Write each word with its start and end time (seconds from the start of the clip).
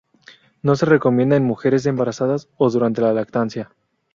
No 0.63 0.75
se 0.75 0.87
recomienda 0.87 1.35
en 1.35 1.43
mujeres 1.45 1.85
embarazadas 1.85 2.49
o 2.57 2.71
durante 2.71 3.01
la 3.03 3.13
lactancia 3.13 3.71